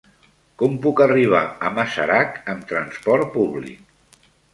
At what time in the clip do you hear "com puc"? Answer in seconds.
0.59-1.01